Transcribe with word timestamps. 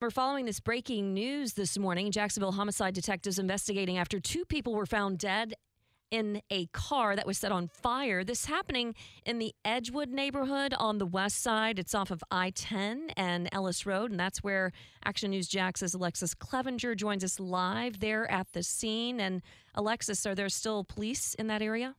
We're 0.00 0.10
following 0.10 0.44
this 0.44 0.60
breaking 0.60 1.12
news 1.12 1.54
this 1.54 1.76
morning. 1.76 2.12
Jacksonville 2.12 2.52
homicide 2.52 2.94
detectives 2.94 3.36
investigating 3.36 3.98
after 3.98 4.20
two 4.20 4.44
people 4.44 4.76
were 4.76 4.86
found 4.86 5.18
dead 5.18 5.54
in 6.12 6.40
a 6.52 6.66
car 6.66 7.16
that 7.16 7.26
was 7.26 7.36
set 7.36 7.50
on 7.50 7.66
fire. 7.66 8.22
This 8.22 8.44
happening 8.44 8.94
in 9.26 9.40
the 9.40 9.52
Edgewood 9.64 10.10
neighborhood 10.10 10.72
on 10.78 10.98
the 10.98 11.04
west 11.04 11.42
side. 11.42 11.80
It's 11.80 11.96
off 11.96 12.12
of 12.12 12.22
I 12.30 12.50
10 12.50 13.10
and 13.16 13.48
Ellis 13.50 13.86
Road, 13.86 14.12
and 14.12 14.20
that's 14.20 14.40
where 14.40 14.70
Action 15.04 15.32
News 15.32 15.48
Jax's 15.48 15.94
Alexus 15.94 16.32
Cleavenger 16.32 16.94
joins 16.94 17.24
us 17.24 17.40
live 17.40 17.98
there 17.98 18.30
at 18.30 18.52
the 18.52 18.62
scene. 18.62 19.18
And 19.18 19.42
Alexus, 19.74 20.24
are 20.26 20.36
there 20.36 20.48
still 20.48 20.84
police 20.84 21.34
in 21.34 21.48
that 21.48 21.60
area? 21.60 21.96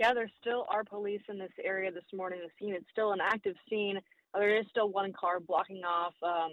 Yeah, 0.00 0.12
there 0.12 0.28
still 0.40 0.66
are 0.68 0.82
police 0.82 1.22
in 1.28 1.38
this 1.38 1.52
area 1.64 1.92
this 1.92 2.02
morning. 2.12 2.40
The 2.42 2.50
scene 2.58 2.74
it's 2.74 2.90
still 2.90 3.12
an 3.12 3.20
active 3.22 3.54
scene. 3.70 4.00
Uh, 4.34 4.40
there 4.40 4.58
is 4.58 4.66
still 4.70 4.88
one 4.90 5.12
car 5.12 5.40
blocking 5.40 5.82
off 5.84 6.14
um, 6.22 6.50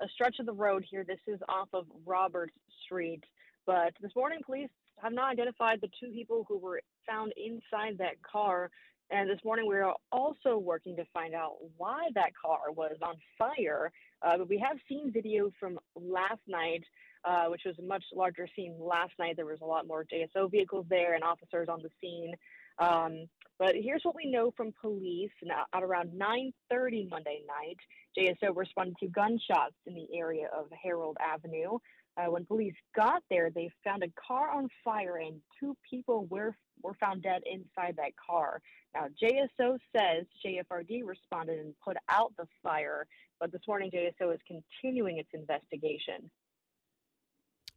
a 0.00 0.08
stretch 0.08 0.36
of 0.38 0.46
the 0.46 0.52
road 0.52 0.84
here. 0.88 1.04
This 1.04 1.20
is 1.26 1.40
off 1.48 1.68
of 1.72 1.86
Roberts 2.04 2.52
Street. 2.84 3.24
But 3.66 3.94
this 4.00 4.12
morning, 4.14 4.40
police 4.44 4.68
have 5.02 5.12
not 5.12 5.32
identified 5.32 5.80
the 5.80 5.88
two 5.98 6.10
people 6.12 6.44
who 6.48 6.58
were 6.58 6.80
found 7.08 7.32
inside 7.36 7.98
that 7.98 8.22
car. 8.22 8.70
And 9.10 9.28
this 9.28 9.38
morning, 9.44 9.66
we 9.66 9.76
are 9.76 9.94
also 10.10 10.58
working 10.58 10.96
to 10.96 11.04
find 11.12 11.34
out 11.34 11.52
why 11.76 12.08
that 12.14 12.32
car 12.40 12.72
was 12.74 12.96
on 13.02 13.14
fire. 13.38 13.90
Uh, 14.22 14.38
but 14.38 14.48
we 14.48 14.58
have 14.58 14.76
seen 14.88 15.12
video 15.12 15.50
from 15.58 15.78
last 15.96 16.40
night, 16.46 16.84
uh, 17.24 17.46
which 17.46 17.62
was 17.64 17.78
a 17.78 17.82
much 17.82 18.04
larger 18.14 18.48
scene 18.54 18.76
last 18.78 19.12
night. 19.18 19.36
There 19.36 19.46
was 19.46 19.60
a 19.62 19.66
lot 19.66 19.86
more 19.86 20.04
JSO 20.04 20.50
vehicles 20.50 20.86
there 20.88 21.14
and 21.14 21.22
officers 21.24 21.68
on 21.68 21.80
the 21.82 21.90
scene. 22.00 22.34
Um, 22.78 23.26
but 23.58 23.74
here's 23.76 24.02
what 24.02 24.16
we 24.16 24.30
know 24.30 24.52
from 24.56 24.72
police. 24.80 25.30
Now, 25.42 25.66
At 25.72 25.82
around 25.82 26.12
9:30 26.12 27.08
Monday 27.08 27.42
night, 27.46 27.78
JSO 28.18 28.56
responded 28.56 28.96
to 29.00 29.08
gunshots 29.08 29.76
in 29.86 29.94
the 29.94 30.08
area 30.16 30.48
of 30.56 30.66
Harold 30.82 31.16
Avenue. 31.20 31.78
Uh, 32.16 32.30
when 32.30 32.44
police 32.44 32.74
got 32.94 33.22
there, 33.30 33.50
they 33.50 33.70
found 33.84 34.02
a 34.02 34.12
car 34.26 34.50
on 34.50 34.68
fire 34.84 35.16
and 35.16 35.40
two 35.58 35.76
people 35.88 36.26
were 36.26 36.54
were 36.82 36.94
found 36.94 37.22
dead 37.22 37.42
inside 37.46 37.94
that 37.96 38.12
car. 38.16 38.60
Now, 38.94 39.06
JSO 39.22 39.78
says 39.96 40.26
JFRD 40.44 41.02
responded 41.04 41.60
and 41.60 41.74
put 41.84 41.96
out 42.08 42.32
the 42.36 42.46
fire, 42.62 43.06
but 43.40 43.52
this 43.52 43.62
morning 43.68 43.90
JSO 43.90 44.34
is 44.34 44.40
continuing 44.46 45.18
its 45.18 45.30
investigation. 45.32 46.30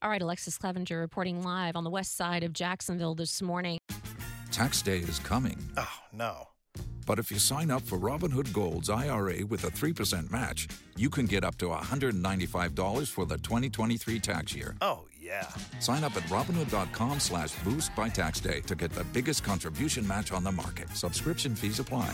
All 0.06 0.12
right, 0.12 0.22
Alexus 0.22 0.56
Cleavenger 0.60 1.00
reporting 1.00 1.42
live 1.42 1.76
on 1.76 1.84
the 1.84 1.90
west 1.90 2.16
side 2.16 2.44
of 2.44 2.54
Jacksonville 2.54 3.16
this 3.16 3.42
morning. 3.42 3.80
Tax 4.52 4.84
day 4.84 5.00
is 5.00 5.18
coming. 5.18 5.58
Oh, 5.78 5.98
no. 6.14 6.50
But 7.08 7.18
if 7.18 7.32
you 7.32 7.40
sign 7.40 7.72
up 7.72 7.82
for 7.82 7.98
Robinhood 7.98 8.54
Gold's 8.54 8.88
IRA 8.88 9.44
with 9.48 9.64
a 9.64 9.72
3% 9.72 10.30
match, 10.30 10.68
you 10.96 11.10
can 11.10 11.26
get 11.26 11.44
up 11.44 11.58
to 11.58 11.70
$195 11.70 13.10
for 13.10 13.26
the 13.26 13.40
2023 13.40 14.20
tax 14.20 14.54
year. 14.54 14.76
Oh, 14.80 15.08
yeah. 15.20 15.48
Sign 15.80 16.04
up 16.04 16.16
at 16.16 16.24
Robinhood.com 16.24 17.20
slash 17.20 17.56
boost 17.64 17.96
by 17.96 18.08
tax 18.08 18.40
day 18.40 18.62
to 18.68 18.76
get 18.76 18.92
the 18.92 19.06
biggest 19.06 19.44
contribution 19.44 20.08
match 20.08 20.32
on 20.32 20.44
the 20.44 20.52
market. 20.52 20.88
Subscription 20.96 21.56
fees 21.56 21.80
apply. 21.80 22.14